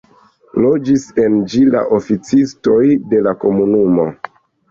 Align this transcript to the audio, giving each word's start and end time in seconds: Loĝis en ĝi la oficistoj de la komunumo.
Loĝis 0.61 1.03
en 1.23 1.35
ĝi 1.51 1.59
la 1.75 1.83
oficistoj 1.99 2.81
de 3.13 3.23
la 3.27 3.35
komunumo. 3.47 4.09